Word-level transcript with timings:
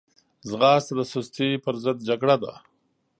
ځغاسته 0.49 0.93
د 0.97 1.01
سستي 1.11 1.49
پر 1.63 1.75
ضد 1.83 1.97
جګړه 2.09 2.35
ده 2.43 2.53